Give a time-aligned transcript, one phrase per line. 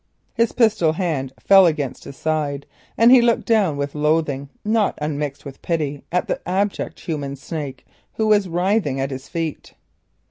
[0.33, 2.65] His pistol hand fell against his side,
[2.97, 7.85] and he looked down with loathing not unmixed with pity at the abject human snake
[8.13, 9.75] who was writhing at his feet.